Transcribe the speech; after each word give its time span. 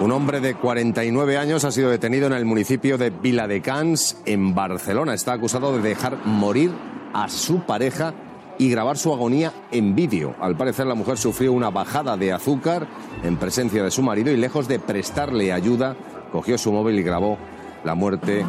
Un 0.00 0.12
hombre 0.12 0.40
de 0.40 0.54
49 0.54 1.36
años 1.36 1.66
ha 1.66 1.70
sido 1.70 1.90
detenido 1.90 2.26
en 2.26 2.32
el 2.32 2.46
municipio 2.46 2.96
de 2.96 3.10
Viladecans, 3.10 4.16
en 4.24 4.54
Barcelona. 4.54 5.12
Está 5.12 5.34
acusado 5.34 5.76
de 5.76 5.86
dejar 5.86 6.24
morir 6.24 6.70
a 7.12 7.28
su 7.28 7.60
pareja 7.66 8.14
y 8.56 8.70
grabar 8.70 8.96
su 8.96 9.12
agonía 9.12 9.52
en 9.70 9.94
vídeo. 9.94 10.34
Al 10.40 10.56
parecer 10.56 10.86
la 10.86 10.94
mujer 10.94 11.18
sufrió 11.18 11.52
una 11.52 11.68
bajada 11.68 12.16
de 12.16 12.32
azúcar 12.32 12.88
en 13.22 13.36
presencia 13.36 13.84
de 13.84 13.90
su 13.90 14.02
marido 14.02 14.32
y 14.32 14.38
lejos 14.38 14.68
de 14.68 14.78
prestarle 14.78 15.52
ayuda, 15.52 15.94
cogió 16.32 16.56
su 16.56 16.72
móvil 16.72 16.98
y 16.98 17.02
grabó 17.02 17.36
la 17.84 17.94
muerte 17.94 18.42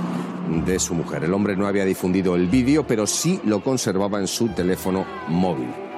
de 0.66 0.79
su 0.79 0.94
mujer. 0.94 1.25
El 1.25 1.34
hombre 1.34 1.57
no 1.57 1.67
había 1.67 1.84
difundido 1.84 2.38
el 2.38 2.47
vídeo, 2.47 2.88
pero 2.88 3.06
sí 3.06 3.41
lo 3.44 3.61
conservaba 3.61 4.19
en 4.19 4.28
su 4.28 4.47
teléfono 4.47 5.06
móvil. 5.28 5.91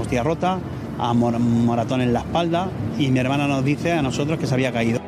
Hostia 0.00 0.22
rota, 0.22 0.58
a 0.98 1.12
mor- 1.14 1.38
moratón 1.38 2.00
en 2.00 2.12
la 2.12 2.20
espalda 2.20 2.68
y 2.98 3.08
mi 3.10 3.18
hermana 3.20 3.46
nos 3.46 3.64
dice 3.64 3.92
a 3.92 4.02
nosotros 4.02 4.38
que 4.38 4.46
se 4.46 4.54
había 4.54 4.72
caído. 4.72 5.00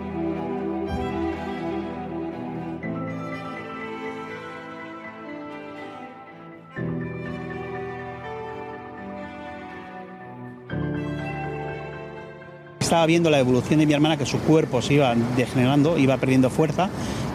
Estaba 12.81 13.07
viendo 13.07 13.31
la 13.31 13.39
evolución 13.39 13.81
de 13.81 13.87
mi 13.87 13.95
hermana, 13.95 14.17
que 14.19 14.27
su 14.27 14.39
cuerpo 14.41 14.83
se 14.83 14.95
iba 14.95 15.15
degenerando, 15.37 15.97
iba 15.97 16.17
perdiendo 16.19 16.51
fuerza 16.51 16.91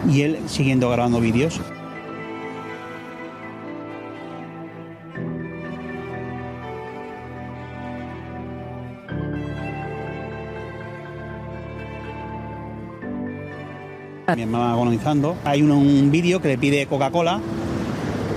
y 0.07 0.21
él 0.21 0.39
siguiendo 0.47 0.89
grabando 0.89 1.19
vídeos. 1.19 1.59
Mi 14.35 14.41
hermana 14.41 14.71
agonizando. 14.73 15.37
Hay 15.45 15.61
un, 15.61 16.11
vídeo 16.11 16.41
que 16.41 16.49
le 16.49 16.57
pide 16.57 16.85
Coca-Cola 16.85 17.39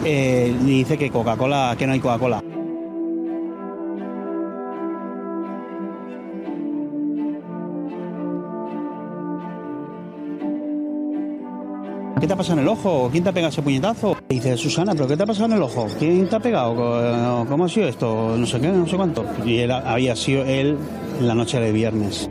eh, 0.05 0.55
y 0.63 0.65
dice 0.79 0.97
que 0.97 1.11
Coca-Cola, 1.11 1.75
que 1.77 1.87
no 1.87 1.93
hay 1.93 2.01
Coca-Cola. 2.01 2.43
¿Qué 12.21 12.27
te 12.27 12.35
ha 12.35 12.37
pasado 12.37 12.59
en 12.59 12.67
el 12.67 12.69
ojo? 12.69 13.09
¿Quién 13.11 13.25
te 13.25 13.31
ha 13.31 13.33
pegado 13.33 13.51
ese 13.51 13.63
puñetazo? 13.63 14.17
Dice, 14.29 14.57
Susana, 14.59 14.93
¿pero 14.93 15.09
qué 15.09 15.17
te 15.17 15.23
ha 15.23 15.27
pasado 15.27 15.47
en 15.47 15.53
el 15.53 15.63
ojo? 15.63 15.87
¿Quién 15.99 16.29
te 16.29 16.37
ha 16.37 16.41
pegado? 16.41 16.75
¿Cómo- 16.77 17.47
¿Cómo 17.49 17.65
ha 17.65 17.69
sido 17.69 17.89
esto? 17.89 18.37
No 18.37 18.47
sé 18.47 18.61
qué, 18.61 18.69
no 18.69 18.87
sé 18.87 18.97
cuánto. 18.97 19.25
Y 19.45 19.63
había 19.63 20.15
sido 20.15 20.45
él 20.45 20.77
la 21.21 21.35
noche 21.35 21.59
de 21.59 21.73
viernes. 21.73 22.30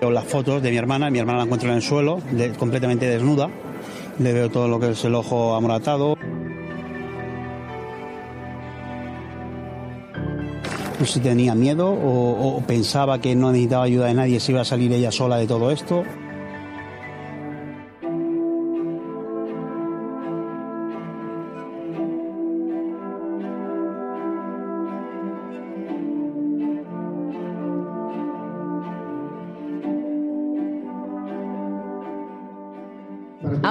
Veo 0.00 0.10
las 0.10 0.24
fotos 0.24 0.62
de 0.62 0.70
mi 0.70 0.76
hermana, 0.76 1.10
mi 1.10 1.18
hermana 1.18 1.38
la 1.38 1.44
encuentro 1.44 1.70
en 1.70 1.76
el 1.76 1.82
suelo, 1.82 2.20
completamente 2.58 3.06
desnuda. 3.06 3.48
Le 4.18 4.32
veo 4.32 4.50
todo 4.50 4.68
lo 4.68 4.78
que 4.78 4.90
es 4.90 5.04
el 5.04 5.14
ojo 5.14 5.54
amoratado. 5.54 6.16
No 10.98 11.04
sé 11.04 11.14
si 11.14 11.20
tenía 11.20 11.54
miedo 11.54 11.88
o 11.90 12.62
pensaba 12.66 13.20
que 13.20 13.34
no 13.34 13.52
necesitaba 13.52 13.84
ayuda 13.84 14.06
de 14.06 14.14
nadie, 14.14 14.40
si 14.40 14.52
iba 14.52 14.62
a 14.62 14.64
salir 14.64 14.92
ella 14.92 15.12
sola 15.12 15.36
de 15.36 15.46
todo 15.46 15.70
esto. 15.70 16.04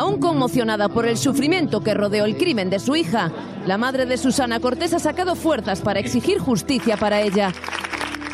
Aún 0.05 0.19
conmocionada 0.19 0.87
por 0.87 1.07
el 1.07 1.17
sufrimiento 1.17 1.81
que 1.81 1.95
rodeó 1.95 2.25
el 2.25 2.37
crimen 2.37 2.69
de 2.69 2.77
su 2.77 2.95
hija, 2.95 3.31
la 3.65 3.79
madre 3.79 4.05
de 4.05 4.19
Susana 4.19 4.59
Cortés 4.59 4.93
ha 4.93 4.99
sacado 4.99 5.35
fuerzas 5.35 5.81
para 5.81 5.99
exigir 5.99 6.37
justicia 6.37 6.95
para 6.95 7.21
ella. 7.21 7.51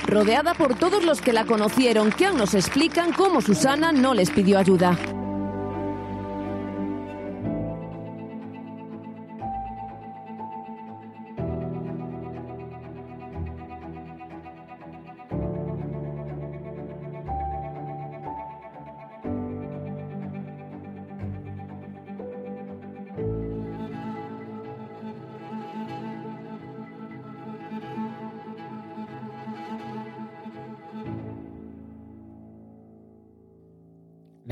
Rodeada 0.05 0.53
por 0.53 0.75
todos 0.75 1.05
los 1.05 1.21
que 1.21 1.31
la 1.31 1.45
conocieron, 1.45 2.11
que 2.11 2.25
aún 2.25 2.39
nos 2.39 2.55
explican 2.55 3.13
cómo 3.13 3.39
Susana 3.39 3.93
no 3.93 4.13
les 4.13 4.31
pidió 4.31 4.59
ayuda. 4.59 4.97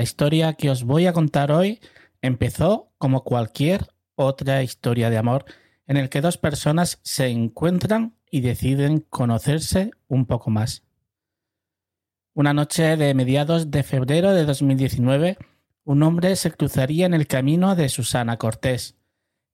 La 0.00 0.04
historia 0.04 0.54
que 0.54 0.70
os 0.70 0.84
voy 0.84 1.06
a 1.06 1.12
contar 1.12 1.52
hoy 1.52 1.78
empezó 2.22 2.90
como 2.96 3.22
cualquier 3.22 3.88
otra 4.14 4.62
historia 4.62 5.10
de 5.10 5.18
amor 5.18 5.44
en 5.86 5.98
el 5.98 6.08
que 6.08 6.22
dos 6.22 6.38
personas 6.38 7.00
se 7.02 7.28
encuentran 7.28 8.14
y 8.30 8.40
deciden 8.40 9.00
conocerse 9.00 9.90
un 10.08 10.24
poco 10.24 10.48
más. 10.48 10.84
Una 12.32 12.54
noche 12.54 12.96
de 12.96 13.12
mediados 13.12 13.70
de 13.70 13.82
febrero 13.82 14.32
de 14.32 14.46
2019, 14.46 15.36
un 15.84 16.02
hombre 16.02 16.34
se 16.36 16.50
cruzaría 16.50 17.04
en 17.04 17.12
el 17.12 17.26
camino 17.26 17.76
de 17.76 17.90
Susana 17.90 18.38
Cortés, 18.38 18.96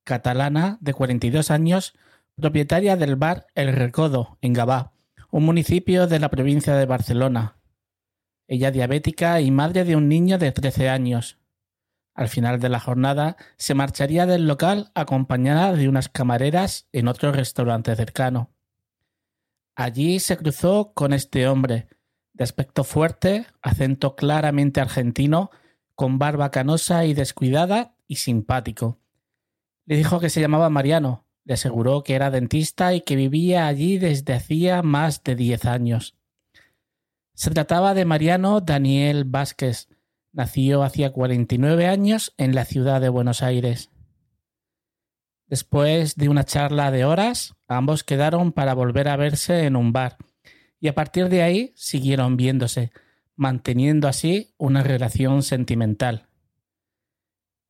catalana 0.04 0.78
de 0.81 0.94
42 0.94 1.50
años, 1.50 1.92
propietaria 2.37 2.96
del 2.96 3.16
bar 3.16 3.49
El 3.56 3.72
Recodo, 3.72 4.38
en 4.42 4.52
Gabá, 4.52 4.92
un 5.32 5.44
municipio 5.44 6.06
de 6.06 6.20
la 6.20 6.28
provincia 6.28 6.76
de 6.76 6.87
Barcelona. 6.87 7.56
Ella 8.48 8.70
diabética 8.70 9.40
y 9.40 9.50
madre 9.50 9.84
de 9.84 9.96
un 9.96 10.08
niño 10.08 10.38
de 10.38 10.52
13 10.52 10.88
años. 10.88 11.38
Al 12.14 12.28
final 12.28 12.60
de 12.60 12.69
la 12.69 12.81
jornada 12.81 13.37
se 13.56 13.75
marcharía 13.75 14.25
del 14.25 14.46
local 14.46 14.90
acompañada 14.94 15.75
de 15.75 15.88
unas 15.88 16.08
camareras 16.08 16.88
en 16.93 17.08
otro 17.08 17.32
restaurante 17.32 17.94
cercano. 17.94 18.50
Allí 19.75 20.20
se 20.20 20.38
cruzó 20.38 20.93
con 20.94 21.12
este 21.12 21.46
hombre, 21.46 21.88
de 22.32 22.44
aspecto 22.44 22.84
fuerte, 22.84 23.46
acento 23.60 24.16
claramente 24.16 24.81
argentino, 24.81 25.50
con 25.94 26.19
barba 26.19 26.50
canosa 26.50 27.04
y 27.04 27.12
descuidada 27.12 27.94
y 28.06 28.16
simpático. 28.16 28.99
Le 29.84 29.96
dijo 29.96 30.20
que 30.20 30.31
se 30.31 30.40
llamaba 30.40 30.70
Mariano, 30.70 31.26
le 31.44 31.54
aseguró 31.54 32.02
que 32.02 32.14
era 32.14 32.31
dentista 32.31 32.94
y 32.94 33.02
que 33.02 33.16
vivía 33.16 33.66
allí 33.66 33.99
desde 33.99 34.34
hacía 34.34 34.82
más 34.82 35.22
de 35.22 35.37
diez 35.37 35.64
años. 35.64 36.16
Se 37.36 37.50
trataba 37.50 37.92
de 37.92 38.06
Mariano 38.06 38.62
Daniel 38.62 39.24
Vázquez. 39.24 39.90
Nació 40.32 40.82
hacía 40.82 41.12
49 41.12 41.86
años 41.86 42.32
en 42.38 42.54
la 42.54 42.64
ciudad 42.64 42.98
de 42.98 43.10
Buenos 43.10 43.42
Aires. 43.42 43.90
Después 45.46 46.16
de 46.16 46.30
una 46.30 46.44
charla 46.44 46.90
de 46.90 47.04
horas, 47.04 47.54
ambos 47.68 48.04
quedaron 48.04 48.52
para 48.52 48.72
volver 48.72 49.08
a 49.08 49.16
verse 49.16 49.66
en 49.66 49.76
un 49.76 49.92
bar, 49.92 50.16
y 50.80 50.88
a 50.88 50.94
partir 50.94 51.28
de 51.28 51.42
ahí 51.42 51.74
siguieron 51.76 52.38
viéndose, 52.38 52.90
manteniendo 53.34 54.08
así 54.08 54.54
una 54.56 54.82
relación 54.82 55.42
sentimental. 55.42 56.28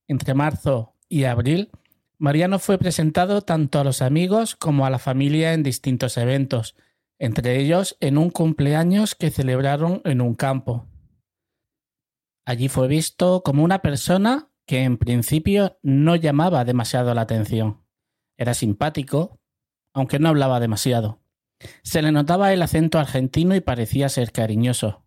Entre 0.06 0.32
marzo 0.34 0.94
y 1.08 1.24
abril 1.24 1.72
Mariano 2.18 2.60
fue 2.60 2.78
presentado 2.78 3.42
tanto 3.42 3.80
a 3.80 3.84
los 3.84 4.00
amigos 4.00 4.54
como 4.54 4.86
a 4.86 4.90
la 4.90 5.00
familia 5.00 5.54
en 5.54 5.64
distintos 5.64 6.16
eventos, 6.18 6.76
entre 7.18 7.58
ellos 7.58 7.96
en 8.00 8.18
un 8.18 8.30
cumpleaños 8.30 9.14
que 9.14 9.30
celebraron 9.30 10.02
en 10.04 10.20
un 10.20 10.34
campo. 10.34 10.86
Allí 12.44 12.68
fue 12.68 12.88
visto 12.88 13.42
como 13.42 13.64
una 13.64 13.80
persona 13.80 14.50
que 14.66 14.82
en 14.82 14.98
principio 14.98 15.78
no 15.82 16.16
llamaba 16.16 16.64
demasiado 16.64 17.14
la 17.14 17.22
atención. 17.22 17.84
Era 18.36 18.54
simpático, 18.54 19.40
aunque 19.92 20.18
no 20.18 20.28
hablaba 20.28 20.60
demasiado. 20.60 21.20
Se 21.82 22.02
le 22.02 22.12
notaba 22.12 22.52
el 22.52 22.62
acento 22.62 22.98
argentino 22.98 23.54
y 23.54 23.60
parecía 23.60 24.08
ser 24.08 24.32
cariñoso. 24.32 25.06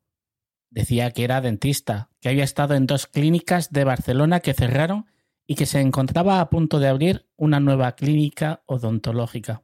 Decía 0.71 1.11
que 1.11 1.23
era 1.23 1.41
dentista, 1.41 2.09
que 2.19 2.29
había 2.29 2.43
estado 2.43 2.75
en 2.75 2.87
dos 2.87 3.07
clínicas 3.07 3.71
de 3.71 3.83
Barcelona 3.83 4.39
que 4.39 4.53
cerraron 4.53 5.05
y 5.47 5.55
que 5.55 5.65
se 5.65 5.79
encontraba 5.79 6.41
a 6.41 6.49
punto 6.49 6.79
de 6.79 6.87
abrir 6.87 7.27
una 7.35 7.59
nueva 7.59 7.93
clínica 7.93 8.63
odontológica. 8.65 9.63